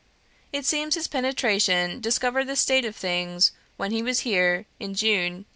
[0.51, 5.45] It seems his penetration discovered the state of things when he was here in June
[5.45, 5.45] 1853."